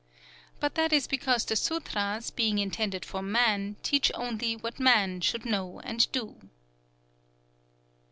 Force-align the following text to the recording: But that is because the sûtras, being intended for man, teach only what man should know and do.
But 0.59 0.73
that 0.73 0.91
is 0.91 1.05
because 1.05 1.45
the 1.45 1.53
sûtras, 1.53 2.35
being 2.35 2.57
intended 2.57 3.05
for 3.05 3.21
man, 3.21 3.75
teach 3.83 4.11
only 4.15 4.55
what 4.55 4.79
man 4.79 5.21
should 5.21 5.45
know 5.45 5.79
and 5.81 6.11
do. 6.11 6.49